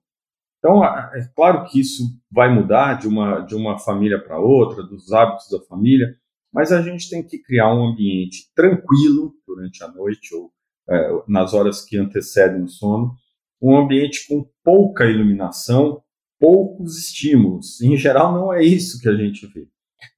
Então, 0.58 0.84
é 0.84 1.30
claro 1.36 1.66
que 1.66 1.78
isso 1.78 2.02
vai 2.32 2.52
mudar 2.52 2.94
de 2.94 3.06
uma, 3.06 3.42
de 3.42 3.54
uma 3.54 3.78
família 3.78 4.20
para 4.20 4.40
outra, 4.40 4.82
dos 4.82 5.12
hábitos 5.12 5.48
da 5.52 5.64
família, 5.66 6.16
mas 6.52 6.72
a 6.72 6.82
gente 6.82 7.08
tem 7.08 7.24
que 7.24 7.38
criar 7.38 7.72
um 7.72 7.92
ambiente 7.92 8.52
tranquilo 8.56 9.37
durante 9.48 9.82
a 9.82 9.88
noite 9.88 10.34
ou 10.34 10.52
é, 10.88 11.22
nas 11.26 11.54
horas 11.54 11.84
que 11.84 11.98
antecedem 11.98 12.62
o 12.62 12.68
sono, 12.68 13.14
um 13.60 13.76
ambiente 13.76 14.26
com 14.28 14.48
pouca 14.62 15.06
iluminação, 15.06 16.02
poucos 16.38 16.96
estímulos. 16.98 17.80
Em 17.80 17.96
geral, 17.96 18.32
não 18.32 18.52
é 18.52 18.62
isso 18.62 19.00
que 19.00 19.08
a 19.08 19.16
gente 19.16 19.46
vê. 19.46 19.66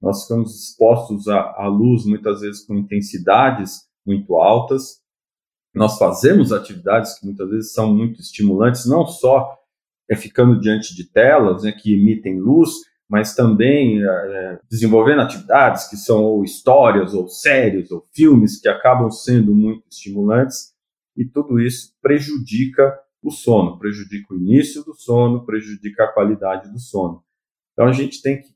Nós 0.00 0.22
ficamos 0.22 0.54
expostos 0.54 1.26
à, 1.28 1.40
à 1.56 1.66
luz 1.66 2.04
muitas 2.04 2.40
vezes 2.40 2.64
com 2.64 2.76
intensidades 2.76 3.80
muito 4.04 4.36
altas. 4.36 5.00
Nós 5.74 5.96
fazemos 5.96 6.52
atividades 6.52 7.18
que 7.18 7.26
muitas 7.26 7.48
vezes 7.48 7.72
são 7.72 7.94
muito 7.94 8.20
estimulantes, 8.20 8.86
não 8.86 9.06
só 9.06 9.56
é 10.10 10.16
ficando 10.16 10.60
diante 10.60 10.94
de 10.94 11.04
telas 11.04 11.62
né, 11.62 11.72
que 11.72 11.94
emitem 11.94 12.40
luz, 12.40 12.70
mas 13.10 13.34
também 13.34 14.00
é, 14.04 14.60
desenvolvendo 14.70 15.22
atividades 15.22 15.88
que 15.88 15.96
são 15.96 16.22
ou 16.22 16.44
histórias, 16.44 17.12
ou 17.12 17.28
séries, 17.28 17.90
ou 17.90 18.06
filmes 18.14 18.60
que 18.60 18.68
acabam 18.68 19.10
sendo 19.10 19.52
muito 19.52 19.82
estimulantes, 19.90 20.72
e 21.16 21.24
tudo 21.24 21.58
isso 21.58 21.92
prejudica 22.00 22.96
o 23.20 23.32
sono, 23.32 23.80
prejudica 23.80 24.32
o 24.32 24.36
início 24.36 24.84
do 24.84 24.94
sono, 24.94 25.44
prejudica 25.44 26.04
a 26.04 26.12
qualidade 26.12 26.70
do 26.70 26.78
sono. 26.78 27.24
Então 27.72 27.86
a 27.86 27.92
gente 27.92 28.22
tem 28.22 28.40
que 28.40 28.48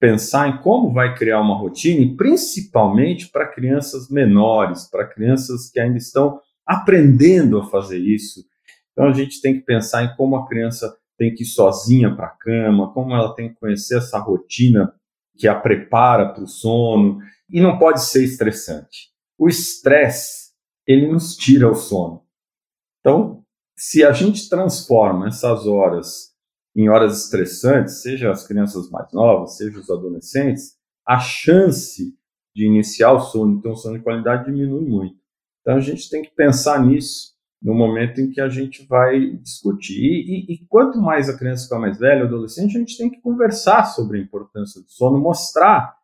pensar 0.00 0.48
em 0.48 0.60
como 0.60 0.92
vai 0.92 1.14
criar 1.14 1.40
uma 1.40 1.56
rotina, 1.56 2.16
principalmente 2.16 3.28
para 3.28 3.46
crianças 3.46 4.10
menores, 4.10 4.90
para 4.90 5.06
crianças 5.06 5.70
que 5.70 5.78
ainda 5.78 5.98
estão 5.98 6.40
aprendendo 6.66 7.58
a 7.58 7.66
fazer 7.70 7.98
isso. 7.98 8.44
Então 8.90 9.06
a 9.06 9.12
gente 9.12 9.40
tem 9.40 9.54
que 9.54 9.60
pensar 9.60 10.02
em 10.02 10.16
como 10.16 10.34
a 10.34 10.48
criança 10.48 10.92
tem 11.20 11.34
que 11.34 11.42
ir 11.42 11.46
sozinha 11.46 12.16
para 12.16 12.28
a 12.28 12.30
cama, 12.30 12.94
como 12.94 13.12
ela 13.12 13.34
tem 13.34 13.50
que 13.50 13.60
conhecer 13.60 13.98
essa 13.98 14.18
rotina 14.18 14.90
que 15.36 15.46
a 15.46 15.54
prepara 15.54 16.32
para 16.32 16.42
o 16.42 16.48
sono, 16.48 17.20
e 17.46 17.60
não 17.60 17.78
pode 17.78 18.02
ser 18.02 18.24
estressante. 18.24 19.10
O 19.36 19.46
estresse, 19.46 20.52
ele 20.86 21.06
nos 21.06 21.36
tira 21.36 21.70
o 21.70 21.74
sono. 21.74 22.22
Então, 23.00 23.44
se 23.76 24.02
a 24.02 24.12
gente 24.12 24.48
transforma 24.48 25.28
essas 25.28 25.66
horas 25.66 26.30
em 26.74 26.88
horas 26.88 27.24
estressantes, 27.24 28.00
seja 28.00 28.30
as 28.30 28.46
crianças 28.46 28.88
mais 28.88 29.12
novas, 29.12 29.58
seja 29.58 29.78
os 29.78 29.90
adolescentes, 29.90 30.78
a 31.06 31.18
chance 31.18 32.16
de 32.56 32.64
iniciar 32.64 33.12
o 33.12 33.20
sono, 33.20 33.60
ter 33.60 33.68
um 33.68 33.76
sono 33.76 33.98
de 33.98 34.04
qualidade 34.04 34.46
diminui 34.46 34.88
muito. 34.88 35.20
Então 35.60 35.76
a 35.76 35.80
gente 35.80 36.08
tem 36.08 36.22
que 36.22 36.30
pensar 36.30 36.82
nisso 36.82 37.34
no 37.62 37.74
momento 37.74 38.20
em 38.20 38.30
que 38.30 38.40
a 38.40 38.48
gente 38.48 38.86
vai 38.86 39.36
discutir. 39.36 40.00
E, 40.00 40.52
e, 40.52 40.66
quanto 40.66 41.00
mais 41.00 41.28
a 41.28 41.36
criança 41.36 41.64
ficar 41.64 41.78
mais 41.78 41.98
velha, 41.98 42.24
adolescente, 42.24 42.76
a 42.76 42.80
gente 42.80 42.96
tem 42.96 43.10
que 43.10 43.20
conversar 43.20 43.84
sobre 43.84 44.18
a 44.18 44.22
importância 44.22 44.80
do 44.80 44.90
sono, 44.90 45.18
mostrar 45.18 45.94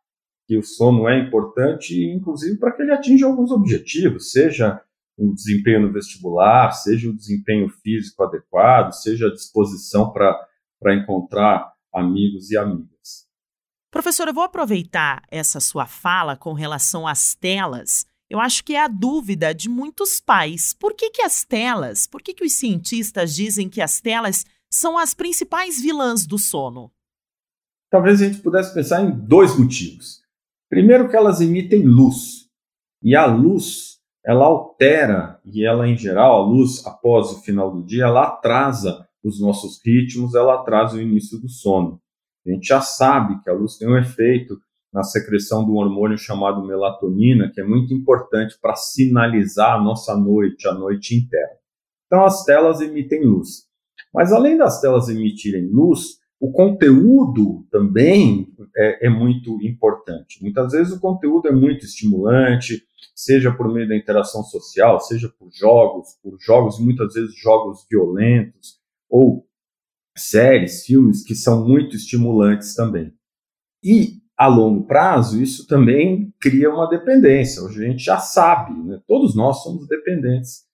que 0.47 0.57
o 0.57 0.63
sono 0.63 1.09
é 1.09 1.19
importante, 1.19 2.05
inclusive 2.05 2.59
para 2.59 2.73
que 2.73 2.83
ele 2.83 2.93
atinja 2.93 3.27
alguns 3.27 3.51
objetivos, 3.51 4.31
seja 4.31 4.81
o 5.19 5.35
desempenho 5.35 5.83
no 5.83 5.93
vestibular, 5.93 6.71
seja 6.73 7.09
o 7.09 7.17
desempenho 7.17 7.69
físico 7.69 8.23
adequado, 8.23 8.93
seja 8.93 9.27
a 9.27 9.33
disposição 9.33 10.13
para 10.13 10.95
encontrar 10.95 11.73
amigos 11.93 12.51
e 12.51 12.57
amigas. 12.57 13.27
Professor, 13.91 14.29
eu 14.29 14.35
vou 14.35 14.45
aproveitar 14.45 15.23
essa 15.31 15.59
sua 15.59 15.87
fala 15.87 16.37
com 16.37 16.53
relação 16.53 17.07
às 17.07 17.35
telas 17.35 18.05
eu 18.29 18.41
acho 18.41 18.65
que 18.65 18.75
é 18.75 18.83
a 18.83 18.89
dúvida 18.89 19.55
de 19.55 19.69
muitos 19.69 20.21
pais. 20.21 20.75
Por 20.75 20.95
que, 20.95 21.11
que 21.11 21.23
as 21.23 21.45
telas, 21.45 22.07
por 22.07 22.21
que, 22.21 22.35
que 22.35 22.45
os 22.45 22.53
cientistas 22.53 23.35
dizem 23.35 23.69
que 23.69 23.81
as 23.81 24.01
telas 24.01 24.45
são 24.71 24.99
as 24.99 25.15
principais 25.15 25.81
vilãs 25.81 26.27
do 26.27 26.39
sono? 26.39 26.91
Talvez 27.91 28.21
a 28.21 28.27
gente 28.27 28.43
pudesse 28.43 28.75
pensar 28.75 29.03
em 29.03 29.11
dois 29.11 29.57
motivos. 29.57 30.21
Primeiro, 30.69 31.09
que 31.09 31.17
elas 31.17 31.41
emitem 31.41 31.85
luz. 31.85 32.49
E 33.01 33.15
a 33.15 33.27
luz, 33.27 34.01
ela 34.25 34.45
altera, 34.45 35.41
e 35.45 35.65
ela, 35.65 35.87
em 35.87 35.97
geral, 35.97 36.43
a 36.43 36.47
luz, 36.47 36.85
após 36.85 37.31
o 37.31 37.43
final 37.43 37.71
do 37.71 37.85
dia, 37.85 38.05
ela 38.05 38.25
atrasa 38.25 39.07
os 39.23 39.41
nossos 39.41 39.81
ritmos, 39.85 40.35
ela 40.35 40.55
atrasa 40.55 40.97
o 40.97 41.01
início 41.01 41.39
do 41.39 41.49
sono. 41.49 42.01
A 42.45 42.51
gente 42.51 42.67
já 42.67 42.81
sabe 42.81 43.41
que 43.43 43.51
a 43.51 43.53
luz 43.53 43.77
tem 43.77 43.89
um 43.89 43.99
efeito 43.99 44.59
na 44.97 45.03
secreção 45.03 45.63
do 45.63 45.75
hormônio 45.75 46.17
chamado 46.17 46.65
melatonina, 46.65 47.51
que 47.53 47.61
é 47.61 47.65
muito 47.65 47.93
importante 47.93 48.57
para 48.59 48.75
sinalizar 48.75 49.75
a 49.75 49.83
nossa 49.85 50.17
noite, 50.17 50.67
a 50.67 50.73
noite 50.73 51.15
inteira. 51.15 51.59
Então, 52.07 52.25
as 52.25 52.45
telas 52.45 52.81
emitem 52.81 53.23
luz. 53.23 53.67
Mas, 54.15 54.33
além 54.33 54.57
das 54.57 54.81
telas 54.81 55.11
emitirem 55.11 55.67
luz, 55.67 56.19
o 56.41 56.51
conteúdo 56.51 57.67
também 57.71 58.49
é, 58.75 59.07
é, 59.07 59.11
muito 59.11 59.63
importante. 59.63 60.43
Muitas 60.43 60.73
vezes 60.73 60.95
o 60.95 61.01
conteúdo 61.01 61.47
é 61.47 61.53
muito 61.53 61.85
estimulante, 61.85 62.83
seja 63.15 63.53
por 63.53 63.71
meio 63.71 63.87
da 63.87 63.97
interação 63.97 64.43
social, 64.45 64.99
seja 65.01 65.29
por 65.29 65.51
jogos, 65.53 66.19
por 66.23 66.39
jogos, 66.41 66.81
muitas 66.81 67.13
vezes 67.13 67.37
jogos 67.39 67.87
violentos, 67.91 68.79
ou 69.11 69.47
séries, 70.17 70.87
filmes 70.87 71.23
que 71.23 71.35
são 71.35 71.69
muito 71.69 71.95
estimulantes 71.95 72.75
também. 72.75 73.13
E 73.85 74.25
a 74.37 74.47
longo 74.47 74.85
prazo, 74.87 75.43
isso 75.43 75.67
também 75.67 76.33
cria 76.41 76.71
uma 76.71 76.89
dependência. 76.89 77.63
Hoje 77.63 77.85
a 77.85 77.89
gente 77.89 78.05
já 78.05 78.19
sabe, 78.19 78.75
né? 78.83 79.01
todos 79.07 79.35
nós 79.35 79.63
somos 79.63 79.89
dependentes 79.89 80.65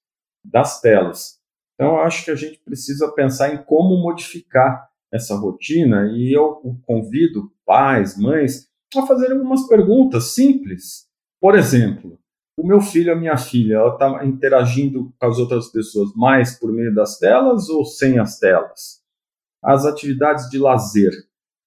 das 0.45 0.81
telas. 0.81 1.40
Então, 1.75 1.97
eu 1.97 2.00
acho 2.00 2.25
que 2.25 2.31
a 2.31 2.35
gente 2.35 2.59
precisa 2.64 3.11
pensar 3.12 3.54
em 3.54 3.62
como 3.64 4.02
modificar 4.02 4.88
essa 5.12 5.37
rotina 5.37 6.11
e 6.12 6.33
eu 6.33 6.61
convido 6.87 7.52
pais, 7.64 8.19
mães 8.19 8.69
a 8.97 9.07
fazerem 9.07 9.37
algumas 9.37 9.66
perguntas 9.66 10.35
simples. 10.35 11.07
Por 11.40 11.57
exemplo, 11.57 12.19
o 12.59 12.66
meu 12.66 12.81
filho, 12.81 13.12
a 13.12 13.16
minha 13.16 13.37
filha, 13.37 13.76
ela 13.76 13.95
está 13.95 14.25
interagindo 14.25 15.12
com 15.19 15.26
as 15.26 15.38
outras 15.38 15.69
pessoas 15.69 16.12
mais 16.14 16.59
por 16.59 16.73
meio 16.73 16.95
das 16.95 17.19
telas 17.19 17.69
ou 17.69 17.85
sem 17.85 18.19
as 18.19 18.38
telas? 18.38 19.00
As 19.62 19.87
atividades 19.87 20.50
de 20.50 20.59
lazer, 20.59 21.12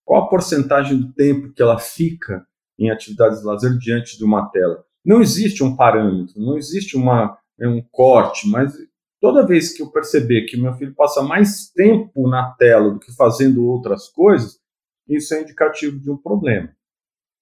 qual 0.06 0.24
a 0.24 0.30
porcentagem 0.30 1.00
do 1.00 1.12
tempo 1.14 1.52
que 1.52 1.62
ela 1.62 1.80
fica 1.80 2.46
em 2.78 2.92
atividades 2.92 3.40
de 3.40 3.46
lazer 3.46 3.78
diante 3.78 4.18
de 4.18 4.24
uma 4.24 4.48
tela? 4.50 4.86
Não 5.04 5.22
existe 5.22 5.64
um 5.64 5.76
parâmetro, 5.76 6.40
não 6.40 6.58
existe 6.58 6.96
uma, 6.96 7.38
é 7.60 7.68
um 7.68 7.82
corte, 7.92 8.48
mas 8.48 8.74
toda 9.20 9.46
vez 9.46 9.76
que 9.76 9.82
eu 9.82 9.92
perceber 9.92 10.46
que 10.46 10.58
meu 10.58 10.74
filho 10.74 10.94
passa 10.94 11.24
mais 11.24 11.70
tempo 11.72 12.30
na 12.30 12.52
tela 12.52 12.92
do 12.92 13.00
que 13.00 13.12
fazendo 13.16 13.66
outras 13.66 14.08
coisas, 14.10 14.60
isso 15.08 15.34
é 15.34 15.42
indicativo 15.42 16.00
de 16.00 16.10
um 16.10 16.18
problema. 16.18 16.70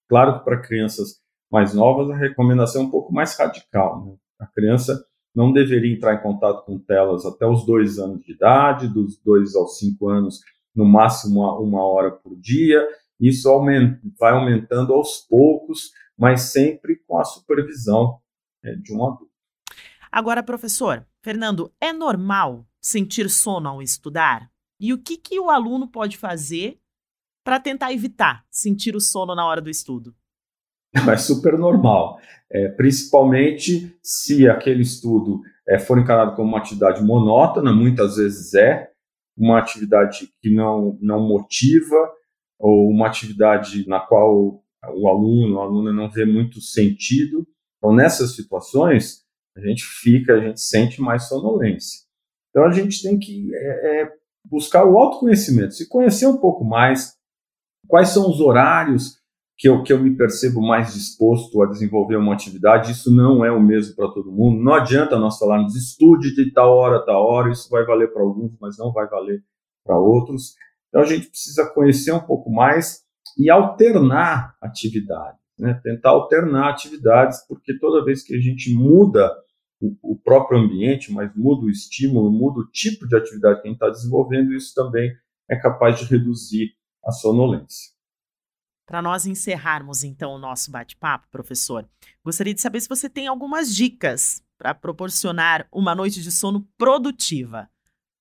Claro 0.10 0.40
que 0.40 0.46
para 0.46 0.62
crianças 0.62 1.22
mais 1.52 1.74
novas 1.74 2.10
a 2.10 2.16
recomendação 2.16 2.84
é 2.84 2.86
um 2.86 2.90
pouco 2.90 3.14
mais 3.14 3.38
radical. 3.38 4.06
Né? 4.06 4.16
A 4.40 4.48
criança 4.48 5.06
não 5.36 5.52
deveria 5.52 5.94
entrar 5.94 6.16
em 6.16 6.22
contato 6.22 6.66
com 6.66 6.78
telas 6.78 7.26
até 7.26 7.46
os 7.46 7.66
dois 7.66 7.98
anos 7.98 8.24
de 8.24 8.34
idade, 8.34 8.88
dos 8.88 9.18
dois 9.18 9.56
aos 9.56 9.78
cinco 9.78 10.10
anos 10.10 10.40
no 10.76 10.86
máximo 10.86 11.42
uma, 11.42 11.60
uma 11.60 11.86
hora 11.86 12.12
por 12.12 12.36
dia. 12.40 12.86
Isso 13.20 13.50
aumenta, 13.50 14.00
vai 14.20 14.34
aumentando 14.34 14.94
aos 14.94 15.20
poucos, 15.30 15.92
mas 16.18 16.42
sempre 16.52 16.98
com 17.08 17.18
a 17.18 17.24
supervisão 17.24 18.20
é, 18.64 18.76
de 18.76 18.94
um 18.94 19.06
adulto. 19.06 19.32
Agora, 20.12 20.44
professor, 20.44 21.06
Fernando, 21.22 21.72
é 21.82 21.92
normal 21.92 22.68
sentir 22.80 23.30
sono 23.30 23.70
ao 23.70 23.82
estudar? 23.82 24.52
E 24.80 24.94
o 24.94 24.98
que, 24.98 25.18
que 25.18 25.40
o 25.40 25.50
aluno 25.50 25.88
pode 25.88 26.18
fazer 26.18 26.80
para 27.44 27.60
tentar 27.60 27.92
evitar 27.92 28.46
sentir 28.50 28.96
o 28.96 29.02
sono 29.02 29.34
na 29.34 29.46
hora 29.46 29.62
do 29.62 29.70
estudo? 29.70 30.14
É 31.10 31.18
super 31.18 31.58
normal, 31.58 32.20
é, 32.52 32.68
principalmente 32.70 33.98
se 34.04 34.48
aquele 34.48 34.84
estudo 34.84 35.42
é, 35.68 35.80
for 35.80 35.98
encarado 35.98 36.36
como 36.36 36.50
uma 36.50 36.60
atividade 36.60 37.02
monótona, 37.02 37.74
muitas 37.74 38.18
vezes 38.18 38.54
é, 38.54 38.93
uma 39.38 39.60
atividade 39.60 40.30
que 40.42 40.54
não, 40.54 40.98
não 41.02 41.28
motiva, 41.28 42.12
ou 42.60 42.90
uma 42.90 43.08
atividade 43.08 43.88
na 43.88 44.00
qual 44.00 44.64
o 44.96 45.08
aluno, 45.08 45.60
a 45.60 45.64
aluna 45.64 45.92
não 45.92 46.10
vê 46.10 46.26
muito 46.26 46.62
sentido. 46.62 47.48
Então, 47.78 47.94
nessas 47.94 48.36
situações, 48.36 49.24
a 49.56 49.62
gente 49.62 49.84
fica, 49.84 50.34
a 50.34 50.40
gente 50.40 50.62
sente 50.62 51.02
mais 51.02 51.28
sonolência. 51.28 52.02
Então, 52.50 52.66
a 52.66 52.72
gente 52.72 53.02
tem 53.02 53.18
que 53.18 53.50
é, 53.54 54.02
é, 54.02 54.14
buscar 54.46 54.86
o 54.86 54.98
autoconhecimento, 54.98 55.74
se 55.74 55.88
conhecer 55.88 56.28
um 56.28 56.38
pouco 56.38 56.64
mais, 56.64 57.16
quais 57.88 58.10
são 58.10 58.30
os 58.30 58.40
horários 58.40 59.23
que 59.58 59.70
eu, 59.70 59.84
que 59.84 59.94
eu 59.94 60.00
me 60.00 60.16
percebo 60.16 60.62
mais 60.62 60.94
disposto 60.94 61.62
a 61.62 61.68
desenvolver 61.68 62.16
uma 62.16 62.34
atividade, 62.34 62.92
isso 62.92 63.14
não 63.14 63.46
é 63.46 63.52
o 63.52 63.62
mesmo 63.62 63.96
para 63.96 64.10
todo 64.10 64.32
mundo. 64.32 64.64
Não 64.64 64.74
adianta 64.74 65.20
nós 65.20 65.38
falarmos 65.38 65.76
estude 65.76 66.34
de 66.34 66.52
tal 66.52 66.76
hora, 66.76 67.06
tal 67.06 67.24
hora, 67.24 67.52
isso 67.52 67.70
vai 67.70 67.86
valer 67.86 68.12
para 68.12 68.22
alguns, 68.22 68.52
mas 68.60 68.78
não 68.78 68.92
vai 68.92 69.08
valer 69.08 69.44
para 69.86 69.98
outros. 69.98 70.56
Então 70.90 71.02
a 71.02 71.06
gente 71.06 71.28
precisa 71.28 71.70
conhecer 71.74 72.12
um 72.12 72.20
pouco 72.20 72.52
mais 72.52 73.04
e 73.38 73.50
alternar 73.50 74.56
atividades. 74.62 75.40
né? 75.58 75.80
tentar 75.84 76.10
alternar 76.10 76.70
atividades, 76.70 77.46
porque 77.48 77.78
toda 77.78 78.04
vez 78.04 78.24
que 78.24 78.36
a 78.36 78.40
gente 78.40 78.74
muda 78.74 79.32
o, 79.80 80.14
o 80.14 80.16
próprio 80.16 80.60
ambiente, 80.60 81.12
mas 81.12 81.32
muda 81.36 81.66
o 81.66 81.70
estímulo, 81.70 82.32
muda 82.32 82.60
o 82.60 82.68
tipo 82.70 83.08
de 83.08 83.16
atividade 83.16 83.62
que 83.62 83.68
a 83.68 83.72
gente 83.72 83.76
está 83.76 83.90
desenvolvendo, 83.90 84.54
isso 84.54 84.74
também 84.74 85.12
é 85.50 85.56
capaz 85.56 86.00
de 86.00 86.06
reduzir 86.06 86.72
a 87.06 87.12
sonolência. 87.12 87.92
Para 88.94 89.02
nós 89.02 89.26
encerrarmos 89.26 90.04
então 90.04 90.36
o 90.36 90.38
nosso 90.38 90.70
bate-papo, 90.70 91.28
professor, 91.32 91.90
gostaria 92.24 92.54
de 92.54 92.62
saber 92.62 92.80
se 92.80 92.88
você 92.88 93.10
tem 93.10 93.26
algumas 93.26 93.76
dicas 93.76 94.44
para 94.56 94.76
proporcionar 94.76 95.68
uma 95.72 95.96
noite 95.96 96.22
de 96.22 96.32
sono 96.32 96.62
produtiva, 96.78 97.68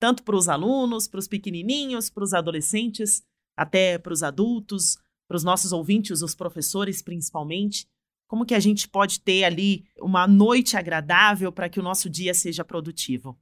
tanto 0.01 0.23
para 0.23 0.35
os 0.35 0.49
alunos, 0.49 1.07
para 1.07 1.19
os 1.19 1.29
pequenininhos, 1.29 2.09
para 2.09 2.25
os 2.25 2.33
adolescentes, 2.33 3.23
até 3.55 3.99
para 3.99 4.15
os 4.15 4.23
adultos, 4.23 4.97
para 5.29 5.37
os 5.37 5.45
nossos 5.45 5.73
ouvintes, 5.73 6.23
os 6.23 6.35
professores 6.35 7.03
principalmente. 7.03 7.87
Como 8.27 8.47
que 8.47 8.55
a 8.55 8.61
gente 8.61 8.89
pode 8.89 9.21
ter 9.21 9.45
ali 9.45 9.85
uma 10.01 10.27
noite 10.27 10.75
agradável 10.75 11.53
para 11.53 11.69
que 11.69 11.81
o 11.81 11.83
nosso 11.83 12.09
dia 12.09 12.33
seja 12.33 12.65
produtivo? 12.65 13.39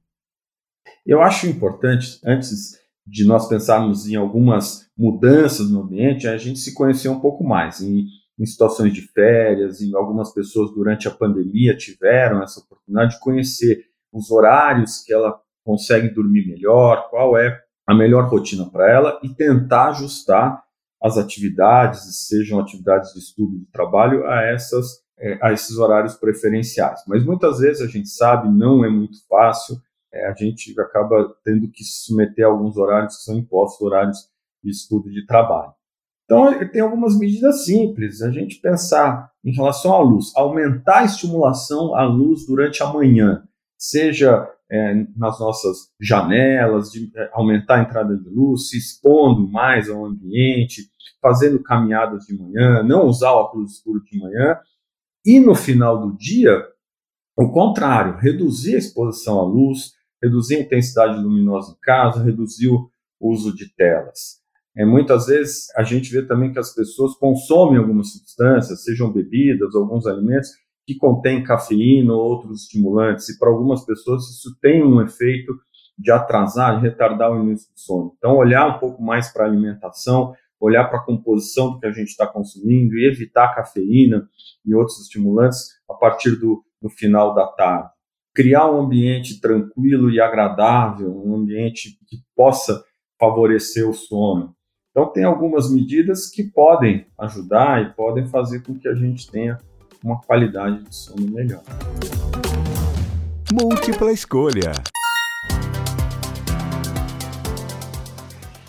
Eu 1.06 1.22
acho 1.22 1.46
importante, 1.46 2.18
antes 2.24 2.76
de 3.10 3.26
nós 3.26 3.48
pensarmos 3.48 4.06
em 4.06 4.14
algumas 4.14 4.88
mudanças 4.96 5.68
no 5.68 5.82
ambiente, 5.82 6.28
a 6.28 6.38
gente 6.38 6.60
se 6.60 6.74
conhecer 6.74 7.08
um 7.08 7.20
pouco 7.20 7.42
mais. 7.42 7.80
Em, 7.80 8.06
em 8.38 8.46
situações 8.46 8.94
de 8.94 9.02
férias, 9.02 9.80
e 9.80 9.94
algumas 9.94 10.32
pessoas 10.32 10.72
durante 10.72 11.08
a 11.08 11.10
pandemia 11.10 11.76
tiveram 11.76 12.42
essa 12.42 12.60
oportunidade 12.60 13.14
de 13.14 13.20
conhecer 13.20 13.84
os 14.12 14.30
horários 14.30 15.02
que 15.04 15.12
ela 15.12 15.38
consegue 15.64 16.08
dormir 16.08 16.46
melhor, 16.46 17.08
qual 17.10 17.36
é 17.36 17.60
a 17.86 17.94
melhor 17.94 18.30
rotina 18.30 18.70
para 18.70 18.90
ela 18.90 19.20
e 19.22 19.28
tentar 19.28 19.90
ajustar 19.90 20.62
as 21.02 21.18
atividades, 21.18 22.28
sejam 22.28 22.60
atividades 22.60 23.12
de 23.12 23.18
estudo 23.18 23.58
de 23.58 23.66
trabalho, 23.72 24.26
a, 24.26 24.42
essas, 24.42 24.86
é, 25.18 25.38
a 25.42 25.52
esses 25.52 25.76
horários 25.76 26.14
preferenciais. 26.14 27.00
Mas 27.06 27.24
muitas 27.24 27.58
vezes 27.58 27.82
a 27.82 27.86
gente 27.86 28.08
sabe, 28.08 28.48
não 28.48 28.84
é 28.84 28.88
muito 28.88 29.18
fácil, 29.28 29.76
é, 30.12 30.26
a 30.26 30.34
gente 30.34 30.78
acaba 30.80 31.34
tendo 31.44 31.70
que 31.70 31.84
se 31.84 32.06
submeter 32.06 32.44
a 32.44 32.48
alguns 32.48 32.76
horários 32.76 33.16
que 33.16 33.22
são 33.22 33.38
impostos, 33.38 33.80
horários 33.80 34.18
de 34.62 34.70
estudo 34.70 35.10
de 35.10 35.24
trabalho. 35.26 35.72
Então, 36.24 36.68
tem 36.68 36.80
algumas 36.80 37.18
medidas 37.18 37.64
simples. 37.64 38.22
A 38.22 38.30
gente 38.30 38.60
pensar 38.60 39.32
em 39.44 39.52
relação 39.52 39.92
à 39.92 40.00
luz, 40.00 40.32
aumentar 40.36 41.00
a 41.00 41.04
estimulação 41.04 41.94
à 41.94 42.04
luz 42.04 42.46
durante 42.46 42.82
a 42.82 42.92
manhã, 42.92 43.42
seja 43.76 44.48
é, 44.70 44.94
nas 45.16 45.40
nossas 45.40 45.90
janelas, 46.00 46.90
de 46.90 47.10
é, 47.16 47.30
aumentar 47.32 47.80
a 47.80 47.82
entrada 47.82 48.16
de 48.16 48.28
luz, 48.28 48.68
se 48.68 48.78
expondo 48.78 49.50
mais 49.50 49.90
ao 49.90 50.04
ambiente, 50.04 50.88
fazendo 51.20 51.60
caminhadas 51.62 52.24
de 52.26 52.38
manhã, 52.38 52.82
não 52.82 53.06
usar 53.06 53.32
o 53.32 53.38
óculos 53.38 53.72
escuro 53.72 54.00
de 54.04 54.18
manhã, 54.18 54.56
e 55.24 55.40
no 55.40 55.54
final 55.54 56.00
do 56.00 56.16
dia, 56.16 56.64
o 57.36 57.50
contrário, 57.50 58.16
reduzir 58.18 58.76
a 58.76 58.78
exposição 58.78 59.40
à 59.40 59.42
luz, 59.42 59.92
reduzir 60.22 60.56
a 60.56 60.60
intensidade 60.60 61.20
luminosa 61.20 61.72
em 61.72 61.80
casa, 61.80 62.22
reduzir 62.22 62.68
o 62.68 62.90
uso 63.20 63.54
de 63.54 63.74
telas. 63.74 64.40
É, 64.76 64.84
muitas 64.84 65.26
vezes 65.26 65.66
a 65.76 65.82
gente 65.82 66.10
vê 66.12 66.22
também 66.22 66.52
que 66.52 66.58
as 66.58 66.74
pessoas 66.74 67.14
consomem 67.14 67.78
algumas 67.78 68.12
substâncias, 68.12 68.84
sejam 68.84 69.12
bebidas, 69.12 69.74
alguns 69.74 70.06
alimentos, 70.06 70.50
que 70.86 70.96
contêm 70.96 71.44
cafeína 71.44 72.12
ou 72.12 72.20
outros 72.20 72.62
estimulantes, 72.62 73.28
e 73.28 73.38
para 73.38 73.48
algumas 73.48 73.84
pessoas 73.84 74.24
isso 74.24 74.56
tem 74.60 74.82
um 74.82 75.00
efeito 75.00 75.52
de 75.98 76.10
atrasar, 76.10 76.76
de 76.76 76.88
retardar 76.88 77.30
o 77.30 77.42
início 77.42 77.72
do 77.72 77.78
sono. 77.78 78.14
Então, 78.16 78.36
olhar 78.36 78.76
um 78.76 78.78
pouco 78.78 79.02
mais 79.02 79.32
para 79.32 79.44
a 79.44 79.48
alimentação, 79.48 80.34
olhar 80.58 80.84
para 80.84 80.98
a 80.98 81.04
composição 81.04 81.72
do 81.72 81.80
que 81.80 81.86
a 81.86 81.92
gente 81.92 82.08
está 82.08 82.26
consumindo 82.26 82.96
e 82.96 83.06
evitar 83.06 83.54
cafeína 83.54 84.28
e 84.64 84.74
outros 84.74 85.00
estimulantes 85.00 85.78
a 85.88 85.94
partir 85.94 86.36
do, 86.36 86.64
do 86.80 86.88
final 86.88 87.34
da 87.34 87.46
tarde. 87.46 87.90
Criar 88.32 88.70
um 88.70 88.80
ambiente 88.80 89.40
tranquilo 89.40 90.08
e 90.08 90.20
agradável, 90.20 91.10
um 91.10 91.34
ambiente 91.34 91.98
que 92.06 92.18
possa 92.36 92.84
favorecer 93.18 93.88
o 93.88 93.92
sono. 93.92 94.54
Então, 94.90 95.12
tem 95.12 95.24
algumas 95.24 95.68
medidas 95.68 96.30
que 96.30 96.44
podem 96.44 97.06
ajudar 97.18 97.82
e 97.82 97.92
podem 97.92 98.28
fazer 98.28 98.62
com 98.62 98.78
que 98.78 98.88
a 98.88 98.94
gente 98.94 99.28
tenha 99.28 99.58
uma 100.02 100.20
qualidade 100.20 100.84
de 100.84 100.94
sono 100.94 101.28
melhor. 101.28 101.62
Múltipla 103.52 104.12
escolha. 104.12 104.72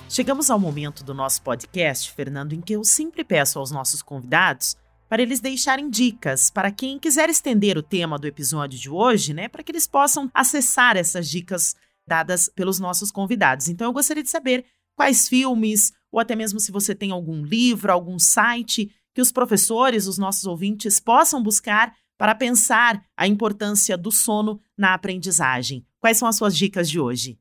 Chegamos 0.09 0.49
ao 0.49 0.59
momento 0.59 1.03
do 1.03 1.13
nosso 1.13 1.41
podcast, 1.43 2.11
Fernando, 2.11 2.53
em 2.53 2.61
que 2.61 2.73
eu 2.73 2.83
sempre 2.83 3.23
peço 3.23 3.59
aos 3.59 3.69
nossos 3.69 4.01
convidados 4.01 4.75
para 5.11 5.21
eles 5.21 5.41
deixarem 5.41 5.89
dicas 5.89 6.49
para 6.49 6.71
quem 6.71 6.97
quiser 6.97 7.29
estender 7.29 7.77
o 7.77 7.83
tema 7.83 8.17
do 8.17 8.25
episódio 8.27 8.79
de 8.79 8.89
hoje, 8.89 9.33
né, 9.33 9.49
para 9.49 9.61
que 9.61 9.69
eles 9.69 9.85
possam 9.85 10.31
acessar 10.33 10.95
essas 10.95 11.29
dicas 11.29 11.75
dadas 12.07 12.47
pelos 12.47 12.79
nossos 12.79 13.11
convidados. 13.11 13.67
Então 13.67 13.87
eu 13.87 13.91
gostaria 13.91 14.23
de 14.23 14.29
saber 14.29 14.63
quais 14.95 15.27
filmes 15.27 15.91
ou 16.09 16.17
até 16.17 16.33
mesmo 16.33 16.61
se 16.61 16.71
você 16.71 16.95
tem 16.95 17.11
algum 17.11 17.43
livro, 17.43 17.91
algum 17.91 18.17
site 18.17 18.89
que 19.13 19.19
os 19.19 19.33
professores, 19.33 20.07
os 20.07 20.17
nossos 20.17 20.45
ouvintes, 20.45 20.97
possam 20.97 21.43
buscar 21.43 21.93
para 22.17 22.33
pensar 22.33 23.03
a 23.17 23.27
importância 23.27 23.97
do 23.97 24.13
sono 24.13 24.61
na 24.77 24.93
aprendizagem. 24.93 25.85
Quais 25.99 26.15
são 26.15 26.27
as 26.27 26.37
suas 26.37 26.55
dicas 26.55 26.89
de 26.89 27.01
hoje? 27.01 27.37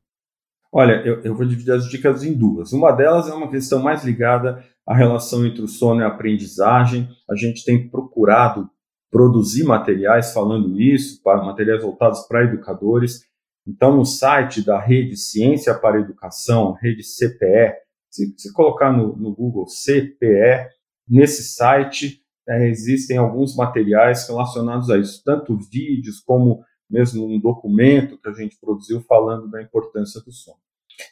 Olha, 0.71 1.01
eu, 1.05 1.21
eu, 1.21 1.35
vou 1.35 1.45
dividir 1.45 1.71
as 1.73 1.89
dicas 1.89 2.23
em 2.23 2.33
duas. 2.33 2.71
Uma 2.71 2.91
delas 2.91 3.27
é 3.27 3.33
uma 3.33 3.49
questão 3.49 3.79
mais 3.79 4.03
ligada 4.05 4.63
à 4.87 4.95
relação 4.95 5.45
entre 5.45 5.61
o 5.61 5.67
sono 5.67 6.01
e 6.01 6.03
a 6.03 6.07
aprendizagem. 6.07 7.09
A 7.29 7.35
gente 7.35 7.65
tem 7.65 7.89
procurado 7.89 8.69
produzir 9.09 9.65
materiais 9.65 10.33
falando 10.33 10.79
isso, 10.79 11.21
materiais 11.25 11.81
voltados 11.81 12.21
para 12.21 12.45
educadores. 12.45 13.25
Então, 13.67 13.95
no 13.95 14.05
site 14.05 14.65
da 14.65 14.79
Rede 14.79 15.17
Ciência 15.17 15.73
para 15.73 15.99
Educação, 15.99 16.71
rede 16.71 17.03
CPE, 17.03 17.75
se, 18.09 18.33
se 18.37 18.53
colocar 18.53 18.91
no, 18.91 19.15
no 19.17 19.35
Google 19.35 19.65
CPE, 19.65 20.69
Nesse 21.11 21.43
site 21.43 22.21
é, 22.47 22.69
existem 22.69 23.17
alguns 23.17 23.53
materiais 23.53 24.25
relacionados 24.29 24.89
a 24.89 24.97
isso, 24.97 25.21
tanto 25.25 25.57
vídeos 25.57 26.21
como 26.21 26.63
mesmo 26.91 27.25
um 27.25 27.39
documento 27.39 28.17
que 28.17 28.29
a 28.29 28.33
gente 28.33 28.57
produziu 28.59 29.01
falando 29.01 29.49
da 29.49 29.61
importância 29.61 30.21
do 30.21 30.31
sono. 30.31 30.57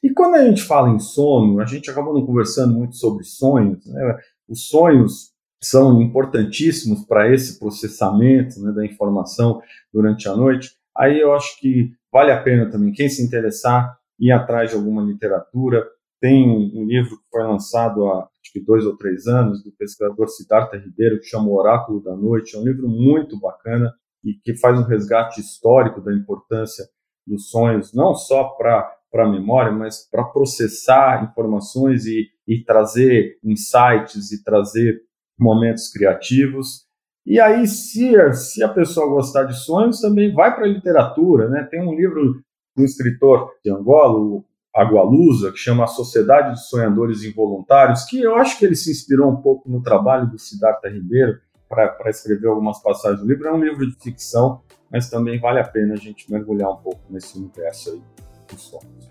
E 0.04 0.10
quando 0.12 0.36
a 0.36 0.46
gente 0.46 0.62
fala 0.64 0.90
em 0.90 1.00
sono, 1.00 1.60
a 1.60 1.66
gente 1.66 1.90
acaba 1.90 2.14
não 2.14 2.26
conversando 2.26 2.74
muito 2.74 2.96
sobre 2.96 3.24
sonhos. 3.24 3.86
Né? 3.86 4.18
Os 4.48 4.68
sonhos 4.68 5.32
são 5.62 6.02
importantíssimos 6.02 7.06
para 7.06 7.34
esse 7.34 7.58
processamento 7.60 8.62
né, 8.62 8.72
da 8.72 8.86
informação 8.86 9.62
durante 9.92 10.28
a 10.28 10.36
noite. 10.36 10.72
Aí 10.96 11.20
eu 11.20 11.34
acho 11.34 11.60
que 11.60 11.94
vale 12.12 12.32
a 12.32 12.42
pena 12.42 12.70
também, 12.70 12.92
quem 12.92 13.10
se 13.10 13.24
interessar, 13.24 13.98
ir 14.20 14.32
atrás 14.32 14.70
de 14.70 14.76
alguma 14.76 15.02
literatura. 15.02 15.86
Tem 16.22 16.50
um 16.50 16.86
livro 16.86 17.18
que 17.18 17.30
foi 17.32 17.44
lançado 17.44 18.06
há 18.08 18.28
acho 18.50 18.54
que 18.54 18.60
dois 18.60 18.86
ou 18.86 18.98
três 18.98 19.28
anos, 19.28 19.64
do 19.64 19.72
pesquisador 19.72 20.28
Siddhartha 20.28 20.78
Ribeiro, 20.78 21.20
que 21.20 21.28
chama 21.28 21.48
O 21.48 21.56
Oráculo 21.56 22.02
da 22.02 22.16
Noite. 22.16 22.56
É 22.56 22.60
um 22.60 22.64
livro 22.64 22.88
muito 22.90 23.40
bacana 23.40 23.94
e 24.24 24.34
que 24.34 24.58
faz 24.58 24.78
um 24.78 24.84
resgate 24.84 25.40
histórico 25.40 26.02
da 26.02 26.14
importância 26.14 26.86
dos 27.26 27.50
sonhos, 27.50 27.94
não 27.94 28.14
só 28.16 28.44
para 28.50 28.92
a 29.16 29.30
memória, 29.30 29.72
mas 29.72 30.08
para 30.10 30.24
processar 30.24 31.24
informações 31.24 32.06
e, 32.06 32.28
e 32.48 32.64
trazer 32.64 33.38
insights 33.44 34.32
e 34.32 34.44
trazer 34.44 35.02
momentos 35.40 35.92
criativos. 35.92 36.88
E 37.26 37.40
aí, 37.40 37.68
se, 37.68 38.12
se 38.34 38.64
a 38.64 38.70
pessoa 38.70 39.08
gostar 39.08 39.44
de 39.44 39.54
sonhos, 39.54 40.02
também 40.02 40.34
vai 40.34 40.54
para 40.54 40.66
a 40.66 40.70
literatura. 40.70 41.48
Né? 41.48 41.68
Tem 41.70 41.82
um 41.82 41.94
livro 41.94 42.42
do 42.76 42.84
escritor 42.84 43.52
de 43.64 43.72
Angola, 43.72 44.18
o 44.18 44.46
Agualusa, 44.76 45.52
que 45.52 45.58
chama 45.58 45.84
a 45.84 45.88
Sociedade 45.88 46.52
dos 46.52 46.70
Sonhadores 46.70 47.24
Involuntários, 47.24 48.06
que 48.06 48.22
eu 48.22 48.36
acho 48.36 48.58
que 48.58 48.66
ele 48.66 48.76
se 48.76 48.92
inspirou 48.92 49.32
um 49.32 49.42
pouco 49.42 49.70
no 49.70 49.82
trabalho 49.82 50.30
do 50.30 50.40
Siddhartha 50.40 50.90
Ribeiro 50.90 51.40
para 51.70 52.10
escrever 52.10 52.48
algumas 52.48 52.82
passagens 52.82 53.22
do 53.22 53.28
livro. 53.28 53.48
É 53.48 53.54
um 53.54 53.64
livro 53.64 53.86
de 53.88 53.96
ficção, 54.02 54.62
mas 54.92 55.10
também 55.10 55.40
vale 55.40 55.60
a 55.60 55.64
pena 55.64 55.94
a 55.94 55.98
gente 55.98 56.30
mergulhar 56.32 56.72
um 56.72 56.78
pouco 56.78 57.02
nesse 57.10 57.38
universo 57.38 57.92
aí 57.92 58.02
dos 58.50 58.62
sonhos. 58.62 59.10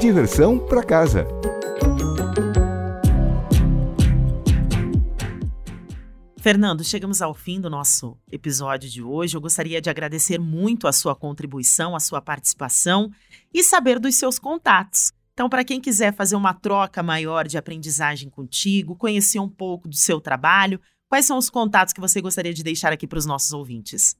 Diversão 0.00 0.58
para 0.58 0.82
casa. 0.82 1.26
Fernando, 6.46 6.84
chegamos 6.84 7.20
ao 7.20 7.34
fim 7.34 7.60
do 7.60 7.68
nosso 7.68 8.16
episódio 8.30 8.88
de 8.88 9.02
hoje. 9.02 9.36
Eu 9.36 9.40
gostaria 9.40 9.80
de 9.80 9.90
agradecer 9.90 10.38
muito 10.38 10.86
a 10.86 10.92
sua 10.92 11.12
contribuição, 11.12 11.96
a 11.96 11.98
sua 11.98 12.22
participação 12.22 13.10
e 13.52 13.64
saber 13.64 13.98
dos 13.98 14.14
seus 14.14 14.38
contatos. 14.38 15.12
Então, 15.36 15.50
para 15.50 15.62
quem 15.62 15.78
quiser 15.78 16.14
fazer 16.14 16.34
uma 16.34 16.54
troca 16.54 17.02
maior 17.02 17.46
de 17.46 17.58
aprendizagem 17.58 18.30
contigo, 18.30 18.96
conhecer 18.96 19.38
um 19.38 19.50
pouco 19.50 19.86
do 19.86 19.94
seu 19.94 20.18
trabalho, 20.18 20.80
quais 21.10 21.26
são 21.26 21.36
os 21.36 21.50
contatos 21.50 21.92
que 21.92 22.00
você 22.00 22.22
gostaria 22.22 22.54
de 22.54 22.64
deixar 22.64 22.90
aqui 22.90 23.06
para 23.06 23.18
os 23.18 23.26
nossos 23.26 23.52
ouvintes? 23.52 24.16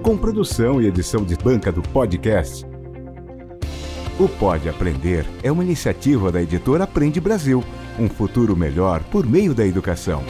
com 0.06 0.16
produção 0.16 0.80
e 0.80 0.86
edição 0.86 1.24
de 1.24 1.34
banca 1.34 1.72
do 1.72 1.82
podcast. 1.82 2.64
O 4.20 4.28
Pode 4.28 4.68
Aprender 4.68 5.26
é 5.42 5.50
uma 5.50 5.64
iniciativa 5.64 6.30
da 6.30 6.40
editora 6.40 6.84
Aprende 6.84 7.20
Brasil, 7.20 7.64
um 7.98 8.08
futuro 8.08 8.56
melhor 8.56 9.02
por 9.04 9.26
meio 9.26 9.54
da 9.54 9.66
educação. 9.66 10.22